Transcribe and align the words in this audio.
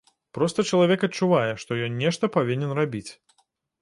Проста 0.37 0.63
чалавек 0.69 1.03
адчувае, 1.07 1.51
што 1.65 1.77
ён 1.89 2.01
нешта 2.07 2.31
павінен 2.37 2.77
рабіць. 2.81 3.07